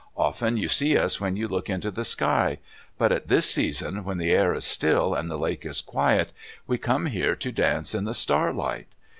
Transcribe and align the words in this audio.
Often 0.17 0.57
you 0.57 0.67
see 0.67 0.97
us 0.97 1.21
when 1.21 1.35
you 1.35 1.47
look 1.47 1.69
into 1.69 1.91
the 1.91 2.03
sky. 2.03 2.57
But 2.97 3.11
at 3.11 3.27
this 3.27 3.47
season, 3.47 4.03
when 4.03 4.17
the 4.17 4.31
air 4.31 4.51
is 4.55 4.65
still 4.65 5.13
and 5.13 5.29
the 5.29 5.37
lake 5.37 5.63
is 5.63 5.79
quiet, 5.79 6.33
we 6.65 6.79
come 6.79 7.05
here 7.05 7.35
to 7.35 7.51
dance 7.51 7.93
in 7.93 8.05
the 8.05 8.15
starlight." 8.15 8.87